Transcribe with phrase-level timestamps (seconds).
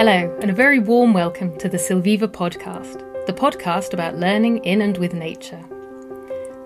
[0.00, 4.80] Hello, and a very warm welcome to the Silviva podcast, the podcast about learning in
[4.80, 5.62] and with nature.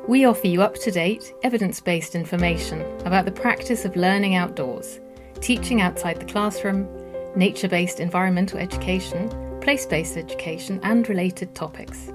[0.07, 5.01] We offer you up to date, evidence based information about the practice of learning outdoors,
[5.41, 6.87] teaching outside the classroom,
[7.35, 9.29] nature based environmental education,
[9.61, 12.13] place based education, and related topics.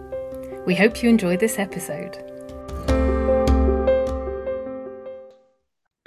[0.66, 2.17] We hope you enjoy this episode.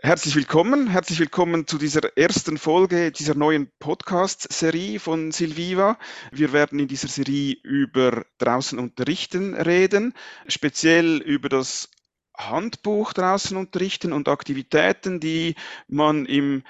[0.04, 5.96] Herzlich willkommen, herzlich willkommen zu dieser ersten Folge dieser neuen Podcast-Serie von Silviva.
[6.32, 10.12] Wir werden in dieser Serie über draußen unterrichten reden,
[10.48, 11.88] speziell über das
[12.36, 15.54] Handbuch draußen unterrichten und Aktivitäten, die
[15.86, 16.64] man im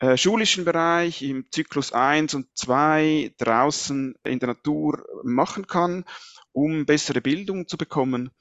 [0.00, 6.04] äh, schulischen Bereich, im Zyklus 1 und 2 draußen in der Natur machen kann,
[6.52, 8.32] um bessere Bildung zu bekommen.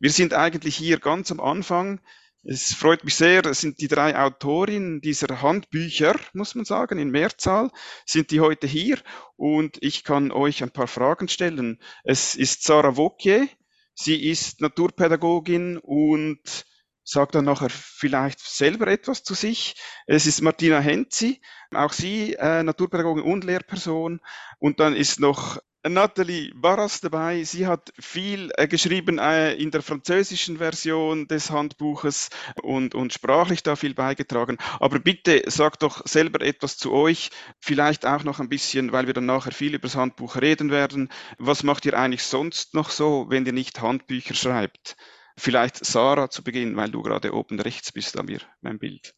[0.00, 2.02] Wir sind eigentlich hier ganz am Anfang
[2.42, 7.10] es freut mich sehr, es sind die drei Autorinnen dieser Handbücher, muss man sagen, in
[7.10, 7.70] Mehrzahl,
[8.06, 8.98] sind die heute hier
[9.36, 11.78] und ich kann euch ein paar Fragen stellen.
[12.02, 13.48] Es ist Sarah Wokje,
[13.94, 16.64] sie ist Naturpädagogin und
[17.04, 19.74] sagt dann nachher vielleicht selber etwas zu sich.
[20.06, 21.40] Es ist Martina Henzi,
[21.74, 24.20] auch sie äh, Naturpädagogin und Lehrperson.
[24.58, 25.58] Und dann ist noch
[25.88, 27.42] Nathalie Barras dabei.
[27.44, 32.28] Sie hat viel äh, geschrieben äh, in der französischen Version des Handbuches
[32.62, 34.58] und, und sprachlich da viel beigetragen.
[34.78, 39.14] Aber bitte sagt doch selber etwas zu euch, vielleicht auch noch ein bisschen, weil wir
[39.14, 41.08] dann nachher viel über das Handbuch reden werden.
[41.38, 44.96] Was macht ihr eigentlich sonst noch so, wenn ihr nicht Handbücher schreibt?
[45.38, 49.14] Vielleicht Sarah zu Beginn, weil du gerade oben rechts bist an mir, mein Bild.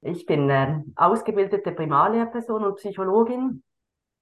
[0.00, 3.62] Ich bin äh, ausgebildete Primarlehrperson und Psychologin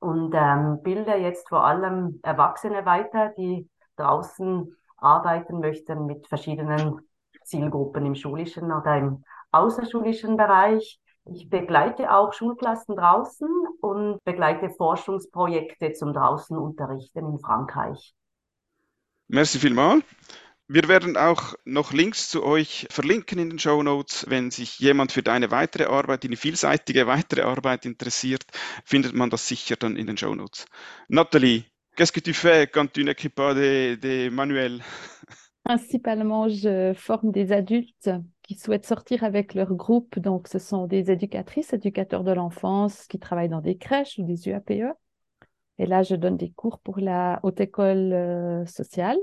[0.07, 7.01] und ähm, bilde jetzt vor allem Erwachsene weiter, die draußen arbeiten möchten mit verschiedenen
[7.45, 11.01] Zielgruppen im schulischen oder im außerschulischen Bereich.
[11.25, 13.49] Ich begleite auch Schulklassen draußen
[13.81, 18.15] und begleite Forschungsprojekte zum draußen unterrichten in Frankreich.
[19.27, 20.05] Merci vielmals.
[20.69, 24.27] Wir werden auch noch Links zu euch verlinken in den Show Notes.
[24.29, 28.43] Wenn sich jemand für deine weitere Arbeit, deine vielseitige weitere Arbeit interessiert,
[28.85, 30.67] findet man das sicher dann in den Show Notes.
[31.09, 34.83] Nathalie, qu'est-ce que tu fais quand tu n'écris pas des, des manuels?
[35.63, 38.11] Principalement, je forme des adultes
[38.43, 40.19] qui souhaitent sortir avec leur groupe.
[40.19, 44.49] Donc, ce sont des éducatrices, éducateurs de l'enfance qui travaillent dans des crèches ou des
[44.49, 44.97] UAPE.
[45.79, 49.19] Et là, je donne des cours pour la haute école euh, sociale.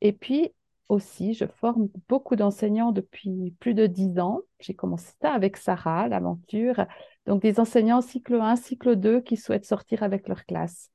[0.00, 0.52] Et puis,
[0.88, 1.34] aussi.
[1.34, 4.40] Je forme beaucoup d'enseignants depuis plus de dix ans.
[4.60, 6.86] J'ai commencé ça avec Sarah, l'aventure.
[7.26, 10.90] Donc, des enseignants cycle 1, cycle 2 qui souhaitent sortir avec leur classe.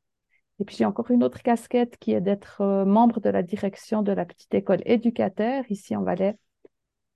[0.59, 4.01] Et puis, j'ai encore une autre casquette qui est d'être euh, membre de la direction
[4.01, 6.37] de la petite école éducateur ici en Valais,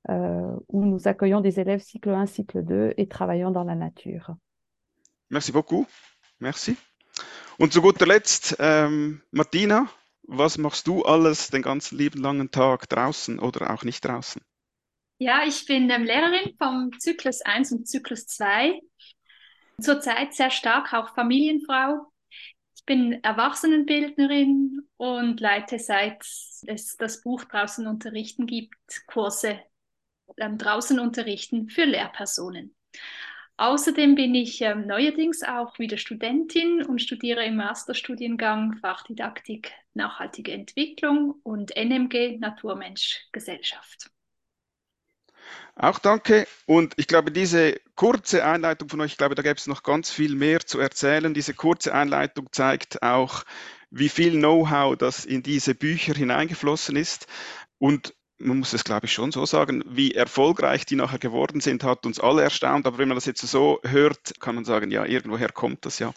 [0.09, 4.35] euh, où nous accueillons des élèves cycle 1, cycle 2 et travaillons dans la nature.
[5.29, 5.87] Merci beaucoup.
[6.39, 6.77] Merci.
[7.59, 9.87] Und zu guter Letzt, ähm, Martina,
[10.33, 14.41] was machst du alles den ganzen lieben langen Tag draußen oder auch nicht draußen?
[15.17, 18.79] Ja, ich bin ähm, Lehrerin vom Zyklus 1 und Zyklus 2.
[19.79, 22.11] Zurzeit sehr stark auch Familienfrau.
[22.75, 26.23] Ich bin Erwachsenenbildnerin und leite seit
[26.65, 28.75] es das Buch draußen unterrichten gibt,
[29.07, 29.59] Kurse
[30.37, 32.75] ähm, draußen unterrichten für Lehrpersonen.
[33.61, 41.35] Außerdem bin ich ähm, neuerdings auch wieder Studentin und studiere im Masterstudiengang Fachdidaktik, nachhaltige Entwicklung
[41.43, 44.09] und NMG Naturmensch Gesellschaft.
[45.75, 46.47] Auch danke.
[46.65, 50.09] Und ich glaube, diese kurze Einleitung von euch, ich glaube, da gäbe es noch ganz
[50.09, 51.35] viel mehr zu erzählen.
[51.35, 53.43] Diese kurze Einleitung zeigt auch,
[53.91, 57.27] wie viel Know-how das in diese Bücher hineingeflossen ist.
[57.77, 58.15] Und
[58.45, 62.05] man muss es, glaube ich, schon so sagen, wie erfolgreich die nachher geworden sind, hat
[62.05, 62.85] uns alle erstaunt.
[62.87, 66.13] Aber wenn man das jetzt so hört, kann man sagen, ja, irgendwoher kommt das ja.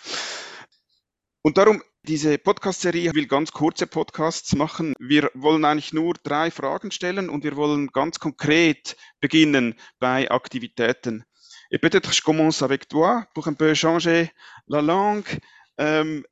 [1.42, 4.94] Und darum, diese Podcast-Serie will ganz kurze Podcasts machen.
[4.98, 11.24] Wir wollen eigentlich nur drei Fragen stellen und wir wollen ganz konkret beginnen bei Aktivitäten.
[11.70, 14.30] Et peut-être je commence avec toi pour un peu changer
[14.66, 15.40] la langue.
[15.76, 16.24] Ähm,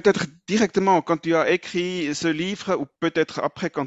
[0.00, 3.86] peut-être directement quand tu as écrit ce livre ou peut-être après quand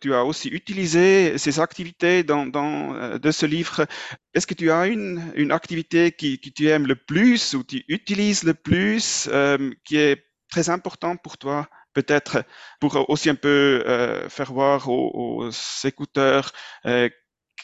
[0.00, 3.86] tu, as aussi utilisé ces activités dans, euh, de ce livre,
[4.32, 8.54] est-ce que tu as une, activité qui, tu aimes le plus ou tu utilises le
[8.54, 12.44] plus, euh, qui est très important pour toi peut-être
[12.80, 15.50] pour aussi un peu euh, faire voir aux,
[15.84, 16.52] écouteurs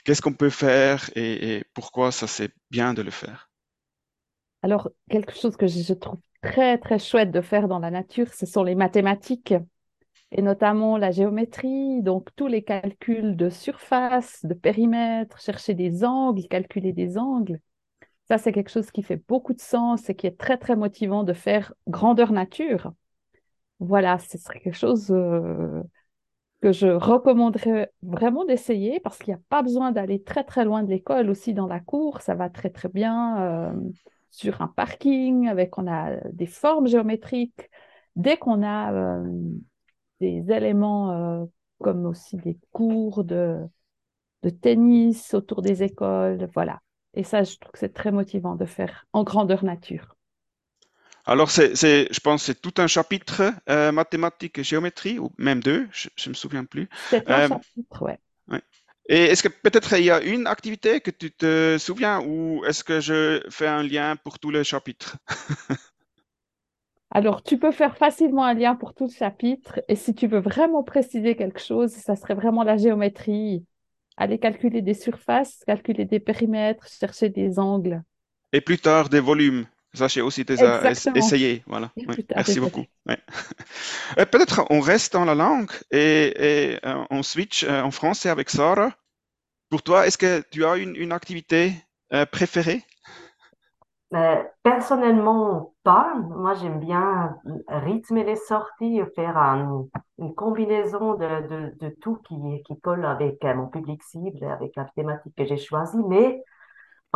[0.04, 3.48] qu'est-ce qu'on peut faire et pourquoi ça c'est bien de le faire?
[4.62, 8.46] Alors, quelque chose que je trouve très, très chouette de faire dans la nature, ce
[8.46, 9.54] sont les mathématiques
[10.32, 16.46] et notamment la géométrie, donc tous les calculs de surface, de périmètre, chercher des angles,
[16.48, 17.60] calculer des angles.
[18.28, 21.22] Ça, c'est quelque chose qui fait beaucoup de sens et qui est très, très motivant
[21.22, 22.92] de faire grandeur nature.
[23.78, 25.82] Voilà, ce serait quelque chose euh,
[26.60, 30.82] que je recommanderais vraiment d'essayer parce qu'il n'y a pas besoin d'aller très, très loin
[30.82, 31.30] de l'école.
[31.30, 33.40] Aussi, dans la cour, ça va très, très bien.
[33.42, 33.72] Euh,
[34.36, 37.70] sur un parking, avec on a des formes géométriques.
[38.16, 39.24] Dès qu'on a euh,
[40.20, 41.48] des éléments
[41.82, 43.58] comme aussi des cours de,
[44.42, 46.80] de tennis autour des écoles, voilà.
[47.14, 50.16] Et ça, je trouve que c'est très motivant de faire en grandeur nature.
[51.24, 55.88] Alors, c'est, je pense c'est tout un chapitre euh, mathématiques et géométrie, ou même deux,
[55.92, 56.88] je ne me souviens plus.
[57.10, 58.18] C'est un euh, chapitre, ouais.
[59.08, 62.82] Et est-ce que peut-être il y a une activité que tu te souviens ou est-ce
[62.82, 65.16] que je fais un lien pour tous les chapitres?
[67.12, 69.80] Alors, tu peux faire facilement un lien pour tout le chapitre.
[69.88, 73.64] Et si tu veux vraiment préciser quelque chose, ça serait vraiment la géométrie
[74.16, 78.02] aller calculer des surfaces, calculer des périmètres, chercher des angles.
[78.52, 79.66] Et plus tard, des volumes.
[79.96, 80.82] Ça, j'ai aussi déjà
[81.14, 81.62] essayé.
[81.66, 81.90] Voilà.
[82.34, 82.84] merci beaucoup.
[84.18, 88.50] Euh, peut-être on reste dans la langue et, euh, on switch euh, en français avec
[88.50, 88.92] Sarah.
[89.68, 91.72] Pour toi, est-ce que tu as une, une activité
[92.32, 92.82] préférée?
[94.62, 96.14] Personnellement, pas.
[96.16, 97.36] Moi, j'aime bien
[97.68, 99.36] rythmer les sorties, faire
[100.18, 104.74] une combinaison de, de, de tout qui, qui colle avec euh, mon public cible, avec
[104.76, 106.02] la thématique que j'ai choisie.
[106.08, 106.42] Mais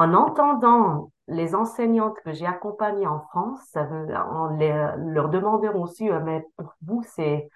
[0.00, 6.42] en entendant les enseignantes que j'ai accompagnées en France, en leur demandant aussi, euh, mais
[6.56, 7.50] pour vous, c'est,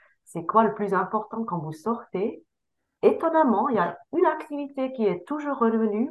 [0.46, 2.44] quoi le plus important quand vous sortez?
[3.00, 6.11] Étonnamment, il y a une activité qui est toujours revenue,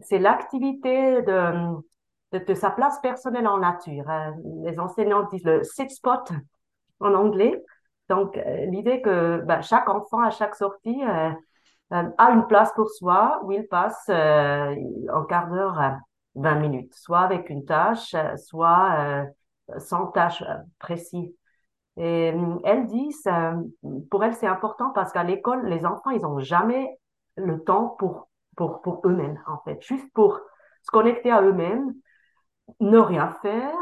[0.00, 4.08] c'est l'activité de sa place personnelle en nature.
[4.08, 4.36] Hein.
[4.62, 6.30] Les enseignants disent le sit spot
[7.00, 7.60] en anglais.
[8.08, 11.30] Donc, euh, l'idée que ben, chaque enfant, à chaque sortie, euh,
[11.90, 15.98] a une place pour soi où il passe un quart d'heure,
[16.34, 19.26] 20 minutes, soit avec une tâche, soit
[19.78, 20.44] sans tâche
[20.78, 21.34] précise.
[21.96, 22.32] Et
[22.64, 23.14] elle dit,
[24.10, 26.98] pour elle, c'est important parce qu'à l'école, les enfants, ils n'ont jamais
[27.36, 30.40] le temps pour, pour, pour eux-mêmes, en fait, juste pour
[30.82, 31.94] se connecter à eux-mêmes
[32.78, 33.74] ne rien faire,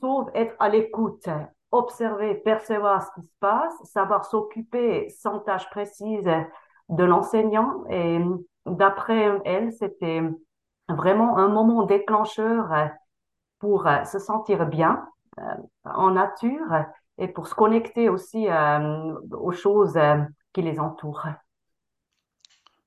[0.00, 1.28] sauf être à l'écoute,
[1.72, 6.28] observer, percevoir ce qui se passe, savoir s'occuper sans tâche précise
[6.88, 7.84] de l'enseignant.
[7.90, 8.20] Et
[8.66, 10.20] d'après elle, c'était
[10.88, 12.90] vraiment un moment déclencheur
[13.58, 15.06] pour se sentir bien
[15.38, 15.42] euh,
[15.84, 16.84] en nature
[17.18, 19.98] et pour se connecter aussi euh, aux choses
[20.52, 21.26] qui les entourent.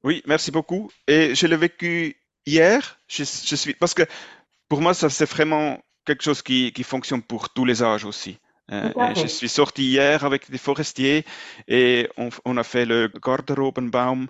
[0.03, 0.89] Oui, merci beaucoup.
[1.07, 4.03] Et je l'ai vécu hier, je, suis, parce que
[4.67, 8.39] pour moi, ça c'est vraiment quelque chose qui, qui fonctionne pour tous les âges aussi.
[8.71, 11.25] Euh, je suis sorti hier avec des forestiers
[11.67, 14.27] et on, on a fait le Garderobenbaum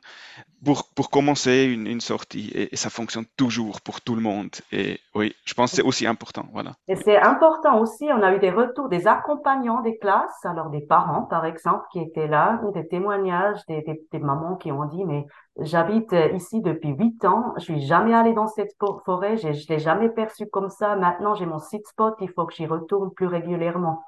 [0.65, 4.49] pour, pour commencer une, une sortie et, ça fonctionne toujours pour tout le monde.
[4.71, 6.45] Et oui, je pense que c'est aussi important.
[6.51, 6.71] Voilà.
[6.87, 10.81] Et c'est important aussi, on a eu des retours des accompagnants des classes, alors des
[10.81, 14.85] parents par exemple qui étaient là, ou des témoignages des, des, des mamans qui ont
[14.85, 15.27] dit mais
[15.59, 18.75] j'habite ici depuis huit ans, je suis jamais allée dans cette
[19.05, 22.47] forêt, je, je l'ai jamais perçu comme ça, maintenant j'ai mon site spot, il faut
[22.47, 24.01] que j'y retourne plus régulièrement.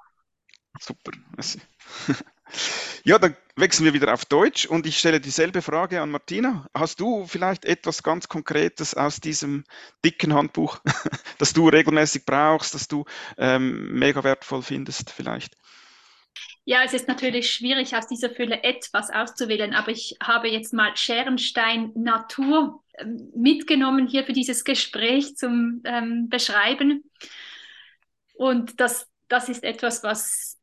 [0.79, 1.11] Super.
[3.03, 6.67] Ja, dann wechseln wir wieder auf Deutsch und ich stelle dieselbe Frage an Martina.
[6.73, 9.63] Hast du vielleicht etwas ganz Konkretes aus diesem
[10.03, 10.79] dicken Handbuch,
[11.37, 13.05] das du regelmäßig brauchst, das du
[13.37, 15.55] ähm, mega wertvoll findest vielleicht?
[16.63, 20.97] Ja, es ist natürlich schwierig, aus dieser Fülle etwas auszuwählen, aber ich habe jetzt mal
[20.97, 27.03] Scherenstein Natur ähm, mitgenommen hier für dieses Gespräch zum ähm, Beschreiben.
[28.33, 30.57] Und das, das ist etwas, was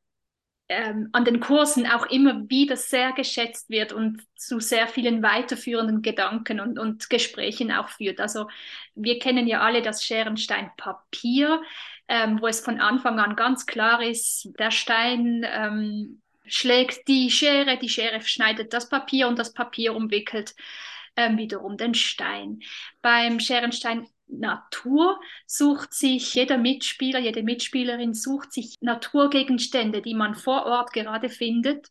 [0.73, 6.03] ähm, an den Kursen auch immer wieder sehr geschätzt wird und zu sehr vielen weiterführenden
[6.03, 8.21] Gedanken und, und Gesprächen auch führt.
[8.21, 8.49] Also
[8.95, 11.63] wir kennen ja alle das Scherenstein-Papier,
[12.09, 17.79] ähm, wo es von Anfang an ganz klar ist, der Stein ähm, schlägt die Schere,
[17.79, 20.55] die Schere schneidet das Papier und das Papier umwickelt
[21.17, 22.61] ähm, wiederum den Stein.
[23.03, 30.67] Beim Scherenstein Natur sucht sich jeder Mitspieler, jede Mitspielerin sucht sich Naturgegenstände, die man vor
[30.67, 31.91] Ort gerade findet.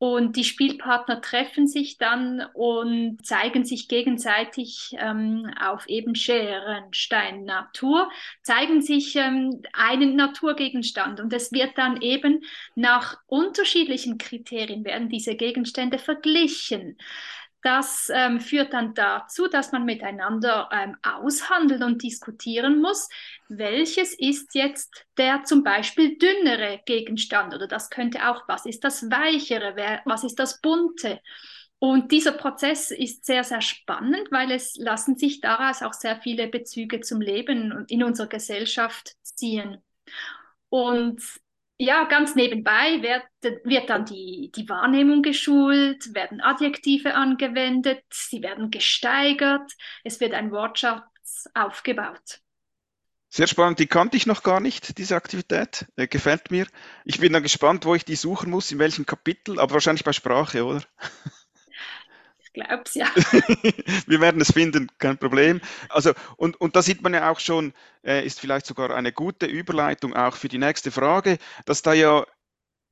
[0.00, 7.42] Und die Spielpartner treffen sich dann und zeigen sich gegenseitig ähm, auf eben Scheren, Stein,
[7.44, 8.08] Natur,
[8.42, 11.18] zeigen sich ähm, einen Naturgegenstand.
[11.18, 12.44] Und es wird dann eben
[12.76, 16.96] nach unterschiedlichen Kriterien werden diese Gegenstände verglichen.
[17.62, 23.08] Das ähm, führt dann dazu, dass man miteinander ähm, aushandeln und diskutieren muss,
[23.48, 29.10] welches ist jetzt der zum Beispiel dünnere Gegenstand oder das könnte auch, was ist das
[29.10, 31.20] weichere, wer, was ist das bunte.
[31.80, 36.48] Und dieser Prozess ist sehr, sehr spannend, weil es lassen sich daraus auch sehr viele
[36.48, 39.78] Bezüge zum Leben und in unserer Gesellschaft ziehen.
[40.70, 41.22] Und
[41.78, 43.24] ja, ganz nebenbei wird,
[43.64, 50.50] wird dann die, die Wahrnehmung geschult, werden Adjektive angewendet, sie werden gesteigert, es wird ein
[50.50, 52.40] Wortschatz aufgebaut.
[53.30, 55.86] Sehr spannend, die kannte ich noch gar nicht, diese Aktivität.
[55.96, 56.66] Äh, gefällt mir.
[57.04, 60.12] Ich bin dann gespannt, wo ich die suchen muss, in welchem Kapitel, aber wahrscheinlich bei
[60.12, 60.82] Sprache, oder?
[62.60, 63.06] Es ja.
[64.06, 65.60] Wir werden es finden, kein Problem.
[65.88, 67.72] Also, und, und da sieht man ja auch schon,
[68.04, 72.24] äh, ist vielleicht sogar eine gute Überleitung auch für die nächste Frage, dass da ja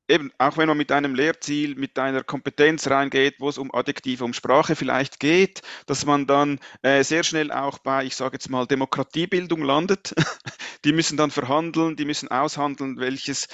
[0.07, 4.23] eben, auch wenn man mit einem Lehrziel, mit einer Kompetenz reingeht, wo es um Adjektive,
[4.23, 8.49] um Sprache vielleicht geht, dass man dann äh, sehr schnell auch bei, ich sage jetzt
[8.49, 10.15] mal, Demokratiebildung landet.
[10.85, 13.47] die müssen dann verhandeln, die müssen aushandeln, welches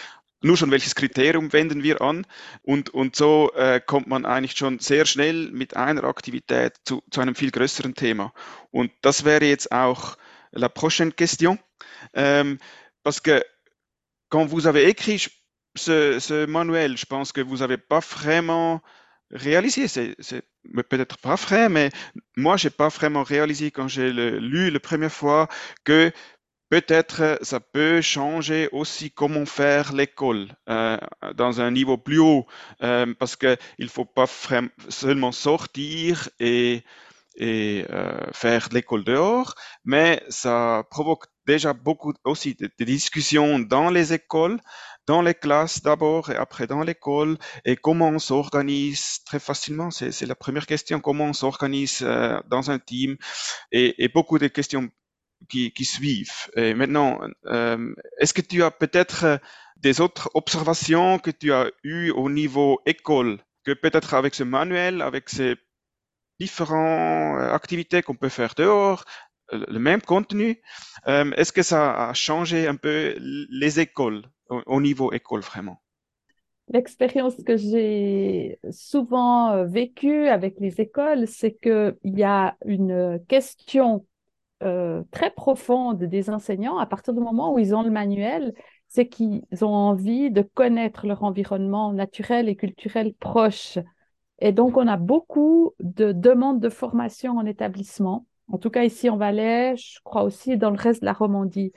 [0.43, 2.27] nur schon welches Kriterium wenden wir an
[2.62, 7.21] und, und so äh, kommt man eigentlich schon sehr schnell mit einer Aktivität zu, zu
[7.21, 8.33] einem viel größeren Thema.
[8.69, 10.17] Und das wäre jetzt auch
[10.51, 11.59] la prochaine question.
[12.15, 12.57] Euh,
[13.03, 13.43] parce que
[14.29, 15.27] quand vous avez écrit
[15.75, 18.81] ce, ce, manuel, je pense que vous n'avez pas vraiment
[19.31, 20.43] réalisé, c'est
[20.89, 21.89] peut-être pas vrai, mais
[22.35, 25.47] moi, j'ai pas vraiment réalisé quand j'ai lu la première fois
[25.83, 26.12] que
[26.74, 30.98] Peut-être euh, ça peut changer aussi comment faire l'école euh,
[31.36, 32.48] dans un niveau plus haut,
[32.82, 34.25] euh, parce qu'il ne faut pas
[34.89, 36.84] seulement sortir et,
[38.34, 39.53] faire l'école dehors,
[39.86, 44.60] mais ça provoque déjà beaucoup aussi de, de, discussions dans les écoles,
[45.06, 49.92] dans les classes d'abord et après dans l'école, et comment on s'organise très facilement.
[49.92, 52.01] C'est la première question, comment on s'organise
[52.48, 53.18] dans un team,
[53.72, 54.89] et beaucoup de questions
[55.50, 56.50] qui, suivent.
[56.55, 59.38] Et maintenant, euh, est-ce que tu as peut-être euh,
[59.77, 65.01] des autres observations que tu as eues au niveau école, que peut-être avec ce manuel,
[65.01, 65.55] avec ces
[66.39, 69.05] différentes euh, activités qu'on peut faire dehors,
[69.51, 70.62] le même contenu,
[71.05, 75.79] est-ce que ça a changé un peu les écoles, au, au niveau école vraiment?
[76.69, 84.07] L'expérience que j'ai souvent vécue avec les écoles, c'est qu'il y a une question
[84.63, 88.53] euh, très profonde des enseignants à partir du moment où ils ont le manuel,
[88.88, 93.79] c'est qu'ils ont envie de connaître leur environnement naturel et culturel proche.
[94.39, 99.10] Et donc, on a beaucoup de demandes de formation en établissement, en tout cas ici
[99.10, 101.72] en Valais, je crois aussi dans le reste de la Romandie.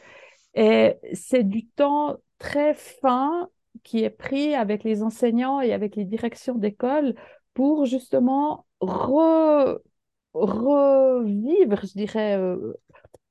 [0.55, 3.49] Et c'est du temps très fin
[3.83, 7.15] qui est pris avec les enseignants et avec les directions d'école
[7.55, 8.67] pour justement
[10.45, 12.75] revivre, je dirais, euh,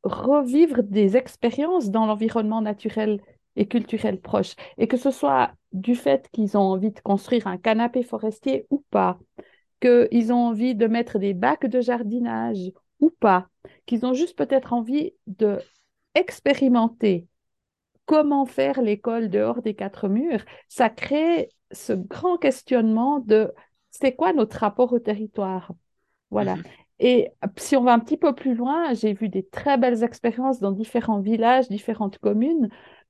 [0.04, 3.22] revivre des expériences dans l'environnement naturel
[3.56, 4.56] et culturel proche.
[4.78, 8.84] Et que ce soit du fait qu'ils ont envie de construire un canapé forestier ou
[8.90, 9.20] pas,
[9.82, 13.48] qu'ils ont envie de mettre des bacs de jardinage ou pas,
[13.86, 15.60] qu'ils ont juste peut-être envie de
[16.16, 17.28] expérimenter
[18.06, 23.52] comment faire l'école dehors des quatre murs, ça crée ce grand questionnement de
[23.92, 25.72] c'est quoi notre rapport au territoire?
[26.30, 26.56] Voilà.
[27.00, 30.60] Et si on va un petit peu plus loin, j'ai vu des très belles expériences
[30.60, 32.70] dans différents villages, différentes communes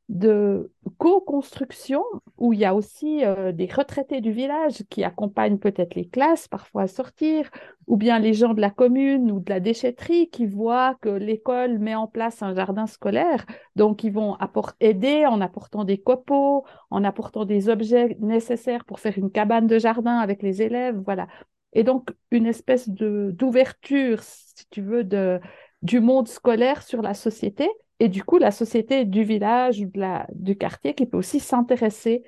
[0.10, 2.04] de co-construction
[2.38, 6.48] où il y a aussi euh, des retraités du village qui accompagnent peut-être les classes
[6.48, 7.50] parfois à sortir,
[7.88, 11.80] ou bien les gens de la commune ou de la déchetterie qui voient que l'école
[11.80, 13.46] met en place un jardin scolaire.
[13.76, 14.38] Donc, ils vont
[14.80, 19.80] aider en apportant des copeaux, en apportant des objets nécessaires pour faire une cabane de
[19.80, 21.02] jardin avec les élèves.
[21.04, 21.28] Voilà
[21.76, 25.40] et donc une espèce de d'ouverture, si tu veux, de,
[25.82, 30.00] du monde scolaire sur la société, et du coup la société du village ou de
[30.00, 32.24] la, du quartier qui peut aussi s'intéresser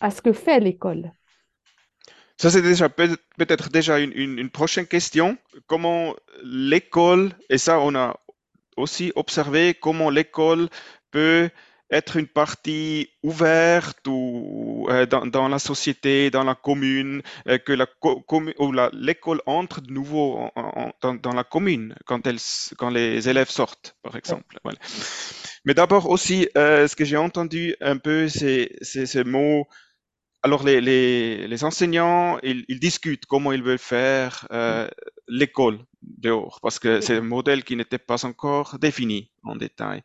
[0.00, 1.10] à ce que fait l'école.
[2.38, 5.36] Ça, c'est déjà peut-être déjà une, une, une, prochaine question.
[5.66, 8.16] Comment l'école, et ça, on a
[8.76, 10.68] aussi observé comment l'école
[11.10, 11.50] peut
[11.92, 17.72] être une partie ouverte ou euh, dans, dans, la société, dans la commune, euh, que
[17.72, 17.86] la
[18.58, 22.38] ou l'école entre de nouveau en, en, dans, dans, la commune quand, elle,
[22.78, 24.58] quand les élèves sortent, par exemple.
[24.64, 24.78] Voilà.
[25.64, 29.66] Mais d'abord aussi, euh, ce que j'ai entendu un peu, c'est ce mot.
[30.44, 34.88] Alors les, les, les enseignants, ils, ils, discutent comment ils veulent faire euh,
[35.28, 40.02] l'école dehors, parce que c'est un modèle qui n'était pas encore défini en détail.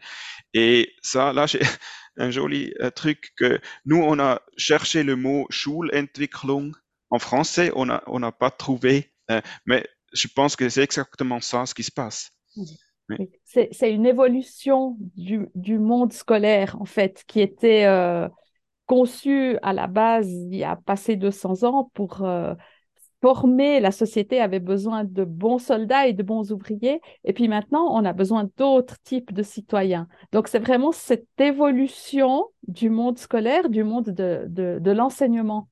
[0.53, 1.59] Et ça, là, j'ai
[2.17, 6.71] un joli euh, truc que nous, on a cherché le mot Schulentwicklung
[7.09, 11.41] en français, on n'a on a pas trouvé, euh, mais je pense que c'est exactement
[11.41, 12.31] ça ce qui se passe.
[12.55, 12.67] Oui.
[13.45, 17.85] C'est une évolution du, du, monde scolaire, en fait, qui était
[18.87, 22.55] conçu à la base il y a passé 200 ans pour euh,
[23.21, 27.87] former, la société avait besoin de bons soldats et de bons ouvriers, et puis maintenant,
[27.91, 30.07] on a besoin d'autres types de citoyens.
[30.31, 35.67] Donc, c'est vraiment cette évolution du monde scolaire, du monde de, de, l'enseignement.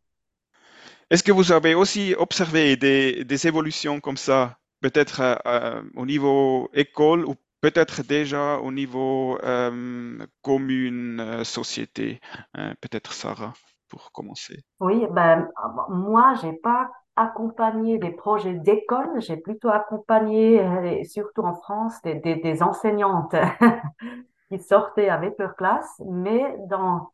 [1.11, 6.05] Est-ce que vous avez aussi observé des, des évolutions comme ça, peut-être euh, euh, au
[6.05, 12.19] niveau école ou peut-être déjà au niveau euh, commune, euh, société
[12.57, 13.53] euh, Peut-être Sarah,
[13.89, 14.63] pour commencer.
[14.79, 15.49] Oui, ben,
[15.89, 22.61] moi, j'ai pas accompagné des projets d'école, j'ai plutôt accompagné, euh, surtout en France, des,
[22.61, 23.33] enseignantes
[24.49, 27.09] qui sortaient avec leur classe, mais dans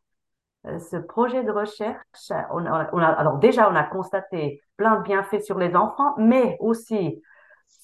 [0.66, 5.44] euh, ce projet de recherche, on a, alors déjà, on a constaté plein de bienfaits
[5.44, 7.22] sur les enfants, mais aussi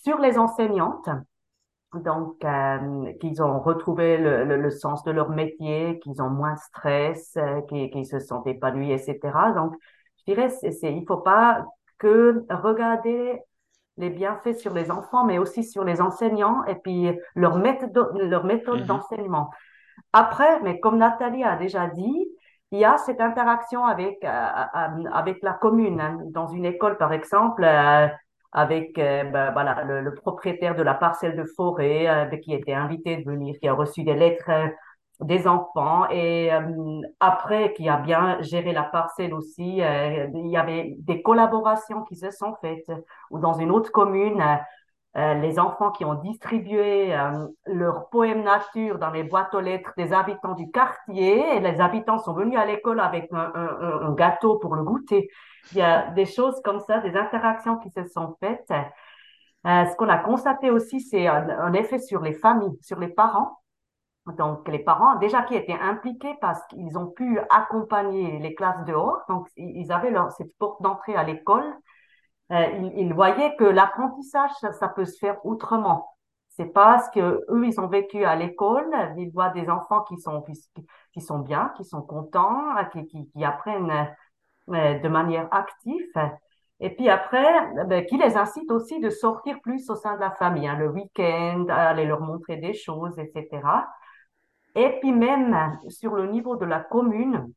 [0.02, 1.08] sur les enseignantes.
[1.94, 6.52] Donc, euh, qu'ils ont retrouvé le, le, le, sens de leur métier, qu'ils ont moins
[6.52, 9.18] de stress, euh, qu'ils, qu'ils se sentent épanouis, etc.
[9.54, 9.74] Donc,
[10.18, 10.48] je dirais,
[10.82, 11.64] il faut pas
[11.96, 13.40] que regarder
[13.96, 18.44] les bienfaits sur les enfants, mais aussi sur les enseignants et puis leur méthode, leur
[18.44, 18.86] méthode mm-hmm.
[18.86, 19.50] d'enseignement.
[20.12, 22.28] Après, mais comme Nathalie a déjà dit,
[22.70, 24.48] il y a cette interaction avec, euh,
[25.12, 26.00] avec la commune.
[26.00, 26.18] Hein.
[26.26, 27.64] Dans une école, par exemple,
[28.52, 32.72] avec euh, ben, voilà, le, le, propriétaire de la parcelle de forêt euh, qui était
[32.72, 34.68] invité de venir, qui a reçu des lettres euh,
[35.20, 36.48] des enfants et
[37.18, 42.30] après qui a bien géré la parcelle aussi, il y avait des collaborations qui se
[42.30, 42.86] sont faites
[43.32, 44.40] ou dans une autre commune,
[45.40, 47.16] les enfants qui ont distribué
[47.66, 52.18] leur poème nature dans les boîtes aux lettres des habitants du quartier et les habitants
[52.18, 55.28] sont venus à l'école avec un, un, un gâteau pour le goûter.
[55.72, 58.70] Il y a des choses comme ça, des interactions qui se sont faites.
[59.66, 63.08] Euh, ce qu'on a constaté aussi, c'est un, un, effet sur les familles, sur les
[63.08, 63.58] parents.
[64.36, 69.22] Donc, les parents, déjà qui étaient impliqués parce qu'ils ont pu accompagner les classes dehors,
[69.28, 71.64] donc ils avaient leur, cette porte d'entrée à l'école.
[72.52, 76.08] Euh, ils, ils, voyaient que l'apprentissage, ça, ça, peut se faire autrement.
[76.48, 80.42] C'est parce que eux, ils ont vécu à l'école, ils voient des enfants qui sont
[81.12, 84.08] qui, sont bien, qui sont contents, qui, qui, qui apprennent
[84.66, 86.12] de manière active.
[86.80, 87.46] Et puis après,
[87.86, 90.88] ben, qui les incite aussi de sortir plus au sein de la famille, hein, le
[90.90, 93.60] week-end, aller leur montrer des choses, etc.
[94.74, 97.52] Et puis même sur le niveau de la commune,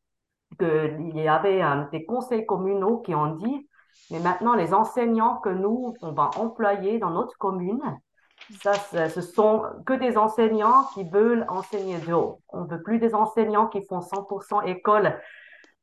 [0.58, 3.68] que, il y avait euh, des conseils communaux qui ont dit,
[4.10, 7.82] mais maintenant les enseignants que nous, on va employer dans notre commune,
[8.62, 12.40] ça, ce sont que des enseignants qui veulent enseigner dehors.
[12.50, 15.18] On veut plus des enseignants qui font 100% école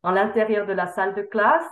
[0.03, 1.69] dans l'intérieur de la salle de classe,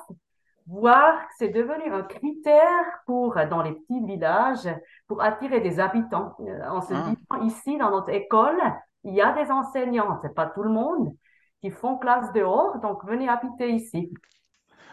[0.66, 4.68] voir que c'est devenu un critère pour, dans les petits villages,
[5.06, 6.36] pour attirer des habitants.
[6.68, 7.08] En se ah.
[7.08, 8.60] disant, ici, dans notre école,
[9.04, 11.14] il y a des enseignants, c'est pas tout le monde,
[11.60, 14.12] qui font classe dehors, donc venez habiter ici.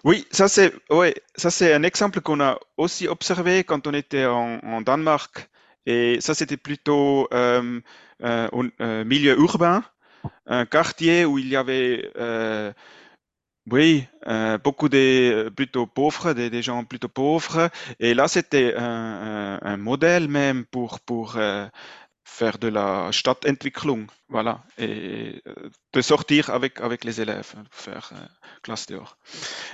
[0.03, 4.25] Oui, ça c'est ouais, ça c'est un exemple qu'on a aussi observé quand on était
[4.25, 5.49] en, Danemark.
[5.85, 7.79] Et ça c'était plutôt euh,
[8.23, 9.83] euh, au euh, milieu urbain,
[10.47, 12.73] un quartier où il y avait euh,
[13.71, 17.69] oui, euh, beaucoup de plutôt pauvres, des, gens plutôt pauvres.
[17.99, 21.65] Et là, c'était un, un, un, modèle même pour, pour euh,
[22.33, 25.43] faire de la Stadtentwicklung, voilà, et
[25.93, 28.27] de sortir avec, avec les élèves, faire äh,
[28.63, 29.17] Klasse dehors.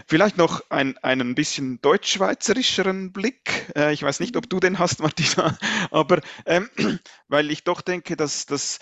[0.07, 3.71] Vielleicht noch ein, einen bisschen deutsch-schweizerischeren Blick.
[3.77, 5.57] Äh, ich weiß nicht, ob du den hast, Martina,
[5.91, 6.69] aber ähm,
[7.29, 8.79] weil ich doch denke, dass das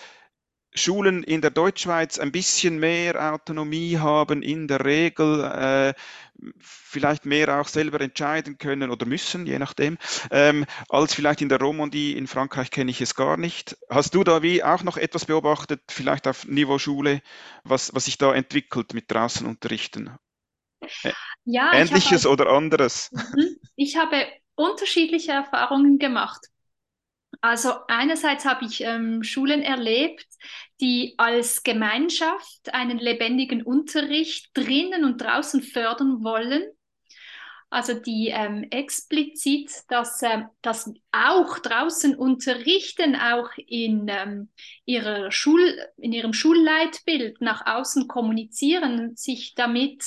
[0.74, 5.94] Schulen in der Deutschschweiz ein bisschen mehr Autonomie haben, in der Regel äh,
[6.60, 9.98] vielleicht mehr auch selber entscheiden können oder müssen, je nachdem,
[10.30, 12.14] ähm, als vielleicht in der Romandie.
[12.14, 13.78] In Frankreich kenne ich es gar nicht.
[13.90, 17.22] Hast du da wie auch noch etwas beobachtet, vielleicht auf Niveau Schule,
[17.64, 20.12] was, was sich da entwickelt mit draußen unterrichten?
[21.46, 23.10] Ja, Ähnliches habe, oder anderes?
[23.12, 23.58] Mhm.
[23.76, 24.26] Ich habe
[24.56, 26.48] unterschiedliche Erfahrungen gemacht.
[27.42, 30.26] Also einerseits habe ich ähm, Schulen erlebt,
[30.82, 36.64] die als Gemeinschaft einen lebendigen Unterricht drinnen und draußen fördern wollen.
[37.70, 44.50] Also die ähm, explizit das, äh, das auch draußen unterrichten, auch in, ähm,
[44.86, 50.02] ihrer Schul, in ihrem Schulleitbild nach außen kommunizieren, sich damit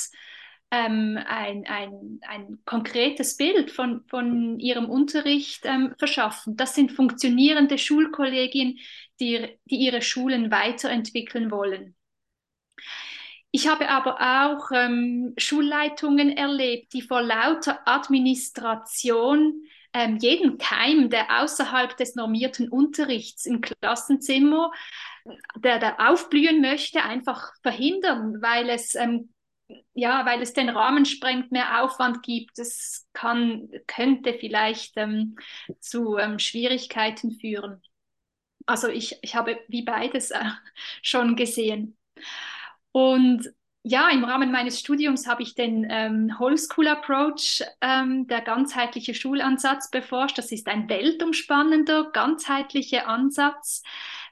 [0.71, 6.55] ähm, ein, ein, ein konkretes Bild von, von ihrem Unterricht ähm, verschaffen.
[6.55, 8.79] Das sind funktionierende Schulkollegien,
[9.19, 11.95] die, die ihre Schulen weiterentwickeln wollen.
[13.51, 21.41] Ich habe aber auch ähm, Schulleitungen erlebt, die vor lauter Administration ähm, jeden Keim, der
[21.41, 24.71] außerhalb des normierten Unterrichts im Klassenzimmer,
[25.57, 29.33] der da aufblühen möchte, einfach verhindern, weil es ähm,
[29.93, 32.57] ja, weil es den Rahmen sprengt, mehr Aufwand gibt.
[32.57, 35.37] Das kann, könnte vielleicht ähm,
[35.79, 37.81] zu ähm, Schwierigkeiten führen.
[38.65, 40.43] Also ich, ich habe wie beides äh,
[41.01, 41.97] schon gesehen.
[42.91, 43.51] Und
[43.83, 49.15] ja, im Rahmen meines Studiums habe ich den ähm, Whole School Approach, ähm, der ganzheitliche
[49.15, 50.37] Schulansatz beforscht.
[50.37, 53.81] Das ist ein weltumspannender, ganzheitlicher Ansatz,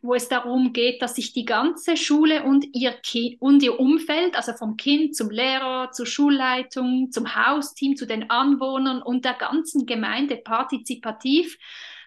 [0.02, 4.36] wo es darum geht, dass sich die ganze Schule und ihr, Ki und ihr Umfeld,
[4.36, 9.86] also vom Kind zum Lehrer, zur Schulleitung, zum Hausteam, zu den Anwohnern und der ganzen
[9.86, 11.58] Gemeinde partizipativ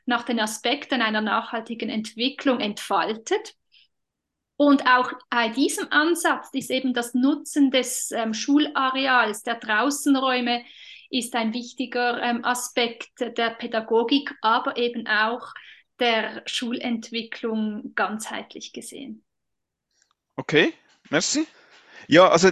[0.07, 3.55] nach den Aspekten einer nachhaltigen Entwicklung entfaltet.
[4.57, 10.65] Und auch bei diesem Ansatz ist eben das Nutzen des ähm, Schulareals, der Draußenräume,
[11.11, 15.53] ist ein wichtiger ähm, Aspekt der Pädagogik, aber eben auch
[16.03, 19.25] der Schulentwicklung ganzheitlich gesehen.
[20.35, 20.75] Okay,
[21.11, 21.47] merci.
[22.09, 22.51] Ja, also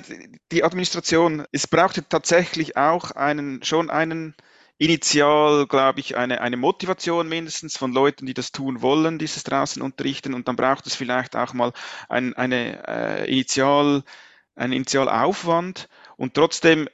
[0.52, 4.36] die Administration, es braucht tatsächlich auch einen, schon einen
[4.78, 9.82] initial, glaube ich, eine, eine Motivation mindestens von Leuten, die das tun wollen, dieses draußen
[9.82, 10.32] unterrichten.
[10.32, 11.72] Und dann braucht es vielleicht auch mal
[12.08, 14.04] ein, eine äh, Initial,
[14.54, 15.88] einen Initialaufwand.
[16.16, 16.88] Und trotzdem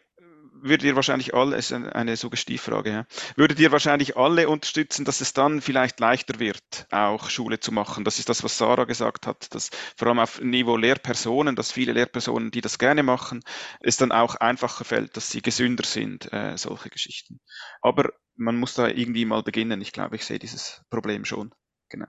[0.69, 5.33] würdet ihr wahrscheinlich alle, ist eine Suggestivfrage, ja, würdet ihr wahrscheinlich alle unterstützen, dass es
[5.33, 8.05] dann vielleicht leichter wird, auch Schule zu machen?
[8.05, 11.93] Das ist das, was Sarah gesagt hat, dass vor allem auf Niveau Lehrpersonen, dass viele
[11.93, 13.41] Lehrpersonen, die das gerne machen,
[13.81, 17.41] es dann auch einfacher fällt, dass sie gesünder sind, äh, solche Geschichten.
[17.83, 19.81] Aber man muss da irgendwie mal beginnen.
[19.81, 21.55] Ich glaube, ich sehe dieses Problem schon.
[21.89, 22.09] Genau.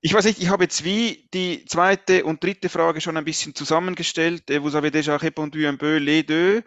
[0.00, 3.56] Ich weiß nicht, ich habe jetzt wie die zweite und dritte Frage schon ein bisschen
[3.56, 4.44] zusammengestellt.
[4.48, 6.62] Vous avez déjà répondu un peu les deux.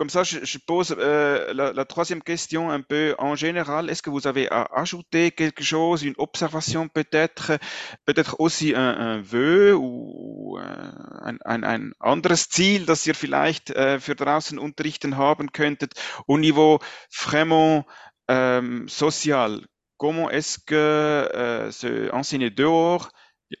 [0.00, 3.90] Comme ça, je, je pose euh, la, la, troisième question un peu en général.
[3.90, 7.58] Est-ce que vous avez à ajouter quelque chose, une observation peut-être,
[8.06, 14.00] peut-être aussi un, un vœu ou ein, ein, ein anderes Ziel, das ihr vielleicht äh,
[14.00, 15.92] für draußen unterrichten haben könntet
[16.26, 16.78] au niveau
[17.10, 17.84] vraiment
[18.30, 19.60] euh, social?
[19.98, 23.10] Comment est-ce que euh, se enseigner dehors,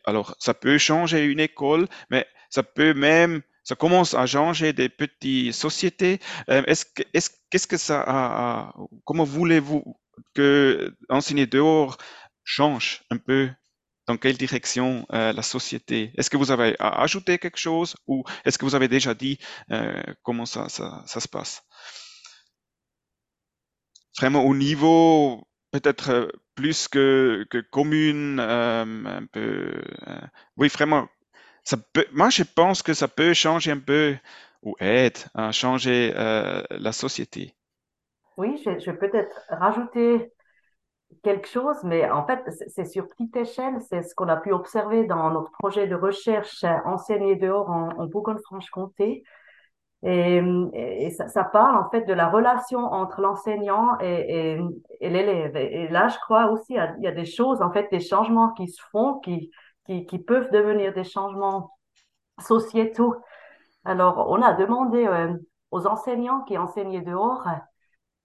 [0.04, 4.88] alors ça peut changer une école, mais ça peut même ça commence à changer des
[4.88, 6.18] petites sociétés.
[6.48, 9.96] Euh, est-ce que, est-ce, qu'est-ce que ça a, comment voulez-vous
[10.34, 11.98] que enseigner dehors
[12.44, 13.50] change un peu?
[14.06, 16.12] Dans quelle direction euh, la société?
[16.16, 19.38] Est-ce que vous avez à ajouter quelque chose ou est-ce que vous avez déjà dit
[19.70, 21.62] euh, comment ça, ça, se passe?
[24.18, 29.80] Vraiment au niveau peut-être plus que, que commune, un peu.
[30.56, 31.06] Oui, vraiment
[32.12, 34.16] moi, je pense que ça peut changer un peu
[34.62, 37.54] ou aide à changer euh, la société.
[38.36, 40.32] Oui, je, je peux peut-être rajouter
[41.22, 43.80] quelque chose, mais en fait, c'est sur petite échelle.
[43.88, 49.24] C'est ce qu'on a pu observer dans notre projet de recherche Enseigner dehors en, Bourgogne-Franche-Comté.
[50.02, 54.58] Et, ça, parle en fait de la relation entre l'enseignant et,
[55.00, 55.56] et l'élève.
[55.56, 58.68] Et, là, je crois aussi, il y a des choses, en fait, des changements qui
[58.68, 59.50] se font, qui,
[60.08, 61.70] qui, peuvent devenir des changements
[62.40, 63.16] sociétaux.
[63.84, 65.34] Alors, on a demandé euh,
[65.70, 67.46] aux enseignants qui enseignaient dehors,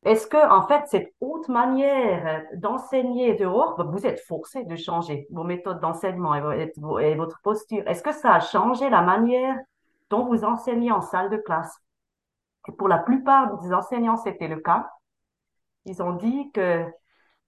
[0.05, 5.27] est-ce que, en fait, cette haute manière d'enseigner dehors, ben, vous êtes forcé de changer
[5.31, 7.83] vos méthodes d'enseignement et, votre posture.
[7.87, 9.57] Est-ce que ça a changé la manière
[10.11, 11.75] dont vous enseignez en salle de classe?
[12.77, 14.87] Pour la plupart des enseignants, c'était le cas.
[15.85, 16.85] Ils ont dit que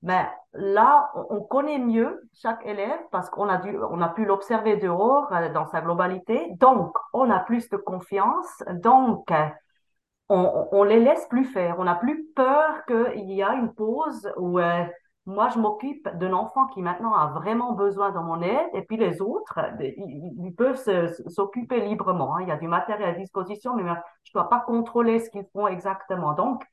[0.04, 4.78] mais là, on connaît mieux chaque élève parce qu'on a, dû, on a pu l'observer
[4.78, 6.52] dehors euh, dans sa globalité.
[6.60, 8.64] Donc, on a plus de confiance.
[8.74, 9.32] Donc,
[10.30, 11.80] on, on les laisse plus faire.
[11.80, 14.84] On n'a plus peur qu'il y a une pause où euh,
[15.26, 18.98] moi, je m'occupe d'un enfant qui maintenant a vraiment besoin de mon aide et puis
[18.98, 20.82] les autres, ils, peuvent
[21.28, 22.36] s'occuper librement.
[22.38, 22.44] Hein.
[22.44, 25.46] Il y a du matériel à disposition, mais je ne dois pas contrôler ce qu'ils
[25.54, 26.34] font exactement.
[26.34, 26.64] Donc,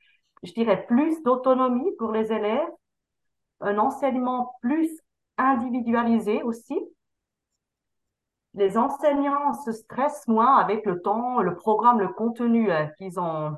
[0.43, 2.69] je dirais plus d'autonomie pour les élèves
[3.61, 4.89] un enseignement plus
[5.37, 6.79] individualisé aussi.
[8.53, 13.57] Les enseignants se stressent moins avec le temps, le programme, le contenu euh, qu'ils ont,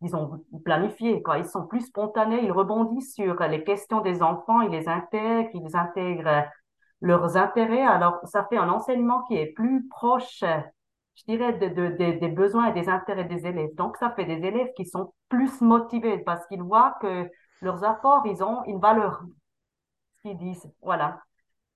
[0.00, 1.22] ils ont planifié.
[1.36, 5.76] Ils sont plus spontanés, ils rebondissent sur les questions des enfants, ils les intègrent, ils
[5.76, 6.44] intègrent
[7.00, 7.82] leurs intérêts.
[7.82, 10.44] Alors, ça fait un enseignement qui est plus proche,
[11.16, 13.74] je dirais, de, de, des besoins et des intérêts des élèves.
[13.74, 17.28] Donc, ça fait des élèves qui sont plus motivés parce qu'ils voient que
[17.62, 19.22] leurs apports, ils ont une valeur,
[20.16, 20.70] ce qu'ils disent.
[20.82, 21.20] Voilà.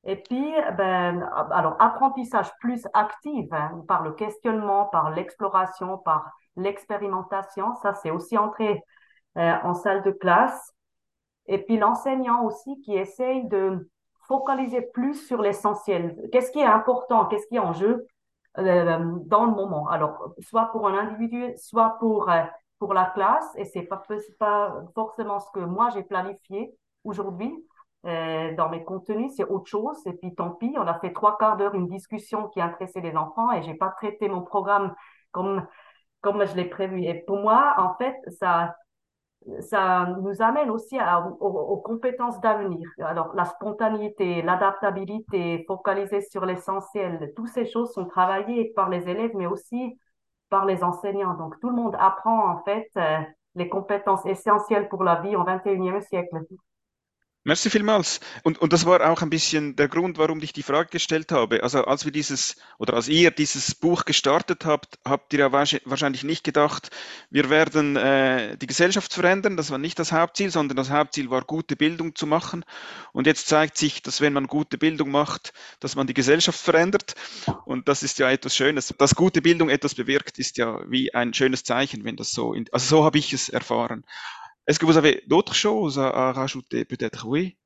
[0.04, 7.74] Et puis, ben, alors, apprentissage plus actif hein, par le questionnement, par l'exploration, par l'expérimentation,
[7.82, 8.82] ça c'est aussi entré
[9.36, 10.72] euh, en salle de classe.
[11.46, 13.90] Et puis l'enseignant aussi qui essaye de
[14.28, 16.16] focaliser plus sur l'essentiel.
[16.32, 18.06] Qu'est-ce qui est important, qu'est-ce qui est en jeu?
[18.58, 19.86] Euh, dans le moment.
[19.88, 22.42] Alors, soit pour un individu, soit pour, euh,
[22.78, 24.02] pour la classe, et c'est pas,
[24.38, 27.52] pas forcément ce que moi j'ai planifié aujourd'hui.
[28.04, 29.98] Euh, dans mes contenus, c'est autre chose.
[30.06, 33.16] Et puis tant pis, on a fait trois quarts d'heure une discussion qui intéressait les
[33.16, 34.94] enfants et j'ai pas traité mon programme
[35.32, 35.66] comme
[36.20, 37.02] comme je l'ai prévu.
[37.04, 38.74] Et pour moi, en fait, ça
[39.60, 40.98] ça nous amène aussi
[41.40, 42.88] aux, compétences d'avenir.
[42.98, 49.32] Alors, la spontanéité, l'adaptabilité, focaliser sur l'essentiel, toutes ces choses sont travaillées par les élèves,
[49.34, 49.98] mais aussi
[50.48, 51.34] par les enseignants.
[51.34, 53.20] Donc, tout le monde apprend, en fait, euh,
[53.54, 56.40] les compétences essentielles pour la vie au 21e siècle.
[57.46, 58.18] Merci vielmals.
[58.42, 61.62] Und, und das war auch ein bisschen der Grund, warum ich die Frage gestellt habe.
[61.62, 66.24] Also als wir dieses oder als ihr dieses Buch gestartet habt, habt ihr ja wahrscheinlich
[66.24, 66.90] nicht gedacht,
[67.30, 69.56] wir werden äh, die Gesellschaft verändern.
[69.56, 72.64] Das war nicht das Hauptziel, sondern das Hauptziel war, gute Bildung zu machen.
[73.12, 77.14] Und jetzt zeigt sich, dass wenn man gute Bildung macht, dass man die Gesellschaft verändert.
[77.64, 78.92] Und das ist ja etwas Schönes.
[78.98, 82.64] Dass gute Bildung etwas bewirkt, ist ja wie ein schönes Zeichen, wenn das so, in,
[82.72, 84.02] also so habe ich es erfahren.
[84.66, 86.84] Est-ce que vous avez d'autres choses à, rajouter?
[86.84, 87.56] Peut-être oui.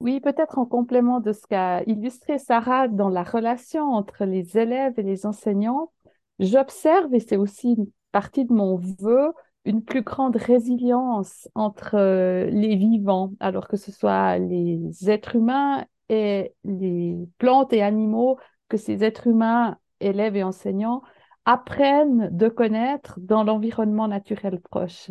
[0.00, 4.98] Oui, peut-être en complément de ce qu'a illustré Sarah dans la relation entre les élèves
[4.98, 5.92] et les enseignants,
[6.38, 9.32] j'observe, et c'est aussi une partie de mon vœu,
[9.64, 15.86] une plus grande résilience entre euh, les vivants, alors que ce soit les êtres humains
[16.10, 21.02] et les plantes et animaux que ces êtres humains, élèves et enseignants,
[21.46, 25.10] apprennent de connaître dans l'environnement naturel proche.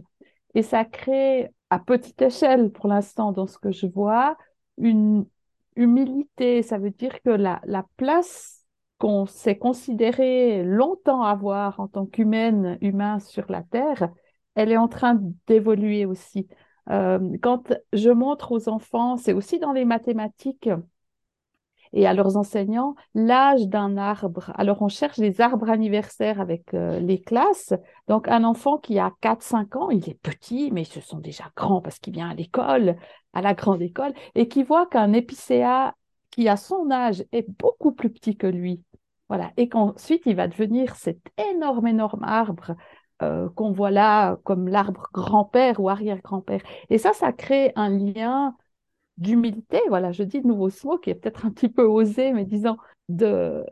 [0.55, 4.37] Et ça crée, à petite échelle pour l'instant, dans ce que je vois,
[4.77, 5.25] une
[5.75, 6.63] humilité.
[6.63, 8.65] Ça veut dire que la, la place
[8.97, 14.09] qu'on s'est considéré longtemps avoir en tant qu'humaine, humain sur la Terre,
[14.55, 16.47] elle est en train d'évoluer aussi.
[16.89, 20.69] Euh, quand je montre aux enfants, c'est aussi dans les mathématiques,
[21.95, 24.51] et à leurs enseignants l'âge d'un arbre.
[24.55, 27.73] Alors, on cherche les arbres anniversaires avec euh, les classes.
[28.07, 31.45] Donc, un enfant qui a 4-5 ans, il est petit, mais ils se sont déjà
[31.55, 32.97] grands parce qu'il vient à l'école,
[33.33, 35.95] à la grande école, et qui voit qu'un épicéa
[36.29, 38.83] qui a son âge est beaucoup plus petit que lui.
[39.29, 39.51] Voilà.
[39.57, 42.75] Et qu'ensuite, il va devenir cet énorme, énorme arbre
[43.21, 46.61] euh, qu'on voit là comme l'arbre grand-père ou arrière-grand-père.
[46.89, 48.55] Et ça, ça crée un lien
[49.17, 52.33] d'humilité, voilà, je dis de nouveau ce mot qui est peut-être un petit peu osé,
[52.33, 52.77] mais disons,
[53.09, 53.63] de,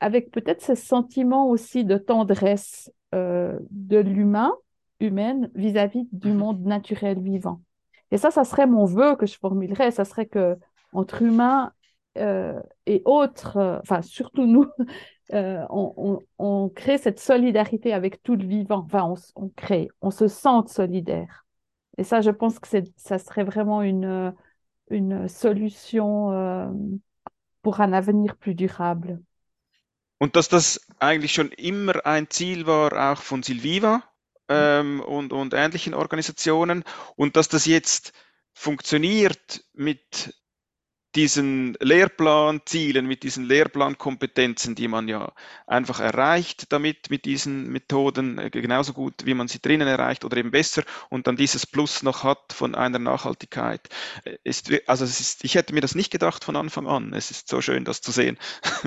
[0.00, 4.54] avec peut-être ce sentiment aussi de tendresse euh, de l'humain,
[5.00, 6.38] humaine, vis-à-vis du mhm.
[6.38, 7.60] monde naturel vivant.
[8.10, 10.56] Et ça, ça serait mon vœu que je formulerais, ça serait que
[10.92, 11.72] entre humains
[12.16, 14.66] euh, et autres, euh, enfin surtout nous,
[15.32, 20.26] on, on, crée cette solidarité avec tout le vivant, enfin on, on crée, on se
[20.26, 21.44] sente solidaire.
[21.98, 24.32] Et ça, je pense que ça serait vraiment une
[24.90, 26.98] une solution äh,
[27.62, 29.22] pour un avenir plus durable.
[30.18, 34.02] Und dass das eigentlich schon immer ein Ziel war, auch von Silviva
[34.48, 36.82] ähm, und, und ähnlichen Organisationen,
[37.14, 38.12] und dass das jetzt
[38.52, 40.34] funktioniert mit
[41.14, 45.32] diesen Lehrplanzielen, mit diesen Lehrplankompetenzen, die man ja
[45.66, 50.36] einfach erreicht damit, mit diesen Methoden, äh, genauso gut, wie man sie drinnen erreicht oder
[50.36, 53.88] eben besser und dann dieses Plus noch hat von einer Nachhaltigkeit.
[54.24, 57.12] Äh, ist, also ist, ich hätte mir das nicht gedacht von Anfang an.
[57.14, 58.38] Es ist so schön, das zu sehen.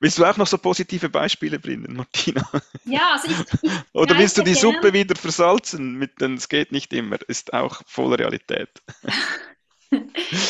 [0.00, 2.46] Willst du auch noch so positive Beispiele bringen, Martina?
[2.84, 4.74] Ja, also ich, ich Oder willst du die gern.
[4.74, 5.94] Suppe wieder versalzen?
[5.94, 8.68] Mit, denn es geht nicht immer, ist auch voller Realität.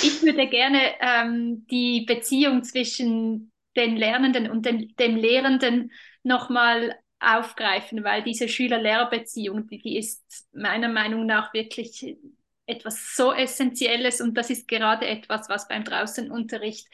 [0.03, 8.05] Ich würde gerne ähm, die Beziehung zwischen den Lernenden und den, dem Lehrenden nochmal aufgreifen,
[8.05, 12.17] weil diese Schüler-Lehrer-Beziehung, die, die ist meiner Meinung nach wirklich
[12.67, 16.89] etwas so Essentielles und das ist gerade etwas, was beim Draußenunterricht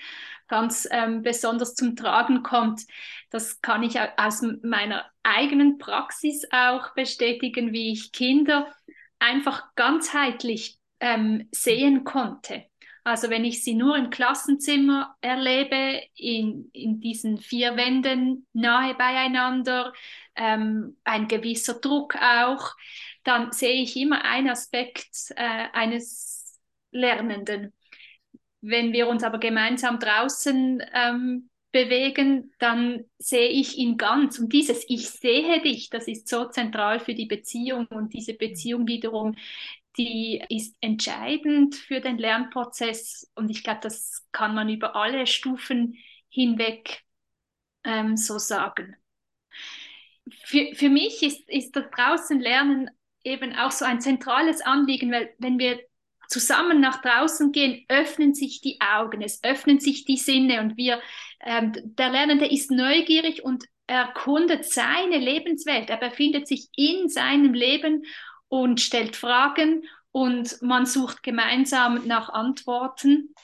[0.48, 2.82] ganz ähm, besonders zum Tragen kommt.
[3.30, 8.72] Das kann ich aus meiner eigenen Praxis auch bestätigen, wie ich Kinder
[9.20, 12.64] einfach ganzheitlich ähm, sehen konnte.
[13.02, 19.92] Also wenn ich sie nur im Klassenzimmer erlebe, in, in diesen vier Wänden nahe beieinander,
[20.36, 22.74] ähm, ein gewisser Druck auch,
[23.24, 26.60] dann sehe ich immer einen Aspekt äh, eines
[26.92, 27.72] Lernenden.
[28.60, 34.38] Wenn wir uns aber gemeinsam draußen ähm, bewegen, dann sehe ich ihn ganz.
[34.38, 38.86] Und dieses Ich sehe dich, das ist so zentral für die Beziehung und diese Beziehung
[38.86, 39.36] wiederum
[39.96, 45.96] die ist entscheidend für den Lernprozess und ich glaube, das kann man über alle Stufen
[46.28, 47.02] hinweg
[47.84, 48.96] ähm, so sagen.
[50.44, 52.90] Für, für mich ist, ist das draußen Lernen
[53.24, 55.80] eben auch so ein zentrales Anliegen, weil wenn wir
[56.28, 61.00] zusammen nach draußen gehen, öffnen sich die Augen, es öffnen sich die Sinne und wir,
[61.44, 65.90] ähm, der Lernende ist neugierig und erkundet seine Lebenswelt.
[65.90, 68.04] Er befindet sich in seinem Leben
[68.50, 73.34] und stellt Fragen und man sucht gemeinsam nach Antworten.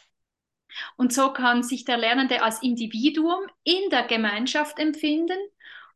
[0.97, 5.39] Und so kann sich der Lernende als Individuum in der Gemeinschaft empfinden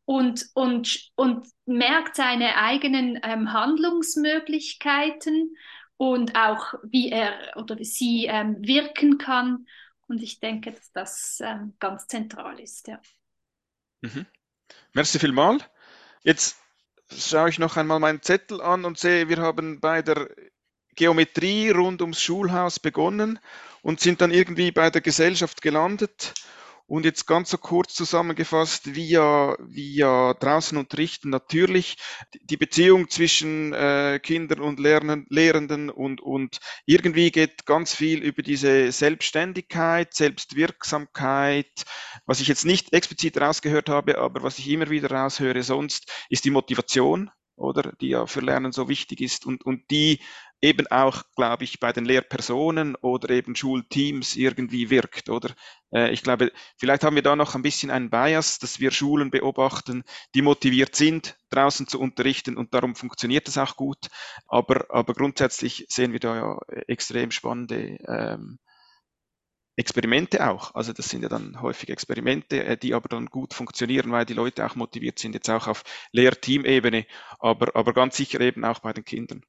[0.05, 5.55] und, und, und merkt seine eigenen ähm, Handlungsmöglichkeiten
[5.97, 9.67] und auch, wie er oder wie sie ähm, wirken kann.
[10.07, 12.87] Und ich denke, dass das ähm, ganz zentral ist.
[12.87, 12.99] Ja.
[14.01, 14.25] Mhm.
[14.93, 15.63] Merci vielmals.
[16.23, 16.57] Jetzt
[17.17, 20.29] schaue ich noch einmal meinen Zettel an und sehe, wir haben bei der
[20.95, 23.39] Geometrie rund ums Schulhaus begonnen
[23.81, 26.33] und sind dann irgendwie bei der Gesellschaft gelandet.
[26.91, 31.95] Und jetzt ganz so kurz zusammengefasst, wie ja draußen unterrichten, natürlich
[32.41, 38.41] die Beziehung zwischen äh, Kindern und Lernen, Lehrenden und, und irgendwie geht ganz viel über
[38.43, 41.85] diese Selbstständigkeit, Selbstwirksamkeit,
[42.25, 46.43] was ich jetzt nicht explizit rausgehört habe, aber was ich immer wieder raushöre sonst, ist
[46.43, 50.19] die Motivation, oder, die ja für Lernen so wichtig ist und, und die
[50.61, 55.53] eben auch, glaube ich, bei den Lehrpersonen oder eben Schulteams irgendwie wirkt, oder?
[55.93, 59.31] Äh, ich glaube, vielleicht haben wir da noch ein bisschen einen Bias, dass wir Schulen
[59.31, 60.03] beobachten,
[60.35, 64.07] die motiviert sind, draußen zu unterrichten und darum funktioniert es auch gut.
[64.47, 68.59] Aber, aber grundsätzlich sehen wir da ja extrem spannende ähm,
[69.77, 70.75] Experimente auch.
[70.75, 74.33] Also das sind ja dann häufig Experimente, äh, die aber dann gut funktionieren, weil die
[74.33, 77.05] Leute auch motiviert sind, jetzt auch auf Lehr-Team-Ebene,
[77.39, 79.41] aber, aber ganz sicher eben auch bei den Kindern.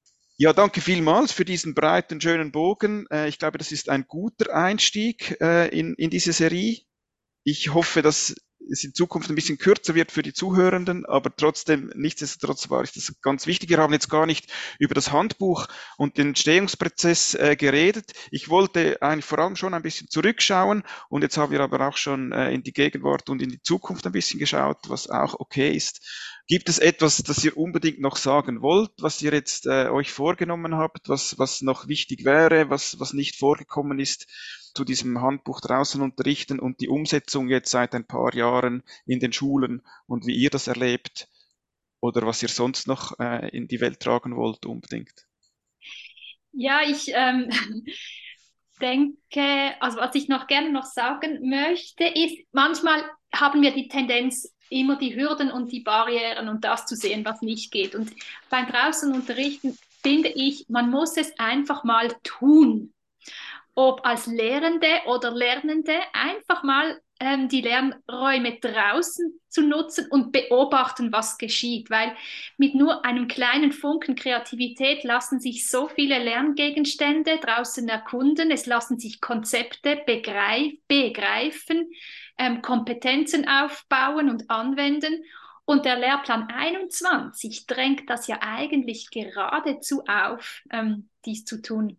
[0.43, 3.07] Ja, danke vielmals für diesen breiten, schönen Bogen.
[3.13, 6.81] Äh, ich glaube, das ist ein guter Einstieg äh, in, in diese Serie.
[7.45, 8.35] Ich hoffe, dass
[8.69, 12.91] es in Zukunft ein bisschen kürzer wird für die Zuhörenden, aber trotzdem, nichtsdestotrotz war ich
[12.91, 13.71] das ganz wichtig.
[13.71, 18.13] Wir haben jetzt gar nicht über das Handbuch und den Entstehungsprozess äh, geredet.
[18.33, 21.97] Ich wollte eigentlich vor allem schon ein bisschen zurückschauen und jetzt haben wir aber auch
[21.97, 25.71] schon äh, in die Gegenwart und in die Zukunft ein bisschen geschaut, was auch okay
[25.71, 26.01] ist.
[26.49, 30.77] Gibt es etwas, das ihr unbedingt noch sagen wollt, was ihr jetzt äh, euch vorgenommen
[30.77, 34.27] habt, was, was noch wichtig wäre, was, was nicht vorgekommen ist
[34.75, 39.33] zu diesem Handbuch draußen unterrichten und die Umsetzung jetzt seit ein paar Jahren in den
[39.33, 41.29] Schulen und wie ihr das erlebt
[42.01, 45.27] oder was ihr sonst noch äh, in die Welt tragen wollt unbedingt?
[46.53, 47.49] Ja, ich ähm,
[48.81, 54.53] denke, also was ich noch gerne noch sagen möchte, ist, manchmal haben wir die Tendenz,
[54.73, 57.95] immer die Hürden und die Barrieren und das zu sehen, was nicht geht.
[57.95, 58.13] Und
[58.51, 62.93] beim draußen unterrichten finde ich, man muss es einfach mal tun.
[63.75, 71.13] Ob als Lehrende oder Lernende, einfach mal ähm, die Lernräume draußen zu nutzen und beobachten,
[71.13, 71.89] was geschieht.
[71.89, 72.15] Weil
[72.59, 78.51] mit nur einem kleinen Funken Kreativität lassen sich so viele Lerngegenstände draußen erkunden.
[78.51, 81.89] Es lassen sich Konzepte begreif begreifen
[82.39, 85.25] ähm, Kompetenzen aufbauen und anwenden.
[85.65, 91.97] Und der Lehrplan 21 drängt das ja eigentlich geradezu auf, ähm, dies zu tun.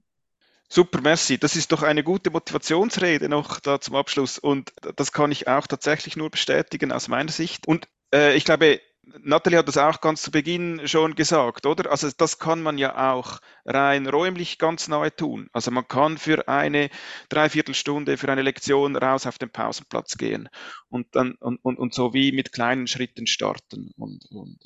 [0.67, 1.37] Super, merci.
[1.37, 5.67] Das ist doch eine gute Motivationsrede noch da zum Abschluss und das kann ich auch
[5.67, 7.67] tatsächlich nur bestätigen aus meiner Sicht.
[7.67, 8.81] Und äh, ich glaube,
[9.21, 11.91] Natalie hat das auch ganz zu Beginn schon gesagt, oder?
[11.91, 15.49] Also das kann man ja auch rein räumlich ganz nahe tun.
[15.53, 16.89] Also man kann für eine
[17.29, 20.49] Dreiviertelstunde, für eine Lektion raus auf den Pausenplatz gehen
[20.89, 24.59] und dann und, und, und so wie mit kleinen Schritten starten und, und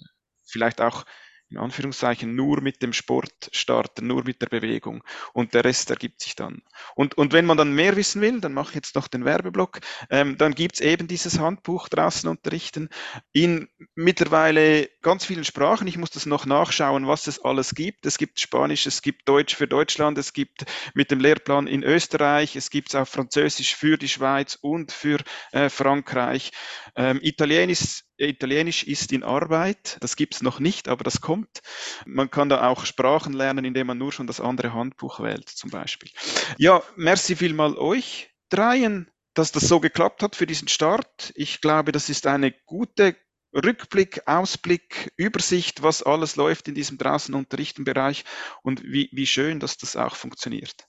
[0.46, 1.04] vielleicht auch
[1.50, 6.22] in Anführungszeichen nur mit dem Sport starten, nur mit der Bewegung und der Rest ergibt
[6.22, 6.62] sich dann.
[6.96, 9.80] Und, und wenn man dann mehr wissen will, dann mache ich jetzt noch den Werbeblock,
[10.10, 12.90] ähm, dann gibt's eben dieses Handbuch draußen unterrichten
[13.32, 15.88] in mittlerweile ganz vielen Sprachen.
[15.88, 18.06] Ich muss das noch nachschauen, was es alles gibt.
[18.06, 22.56] Es gibt Spanisch, es gibt Deutsch für Deutschland, es gibt mit dem Lehrplan in Österreich,
[22.56, 25.20] es gibt auch Französisch für die Schweiz und für
[25.52, 26.52] äh, Frankreich.
[26.96, 31.62] Ähm, Italienisch Italienisch ist in Arbeit, das gibt's noch nicht, aber das kommt.
[32.06, 35.70] Man kann da auch Sprachen lernen, indem man nur schon das andere Handbuch wählt, zum
[35.70, 36.10] Beispiel.
[36.58, 41.32] Ja, merci vielmal euch dreien, dass das so geklappt hat für diesen Start.
[41.36, 43.16] Ich glaube, das ist eine gute
[43.54, 48.26] Rückblick, Ausblick, Übersicht, was alles läuft in diesem draußen unterrichten Bereich
[48.64, 50.88] und wie, wie schön, dass das auch funktioniert.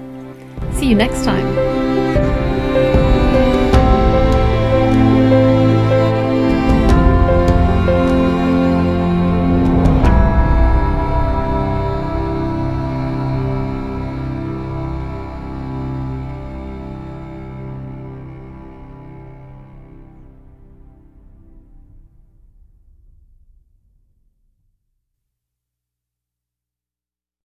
[0.71, 1.82] See you next time.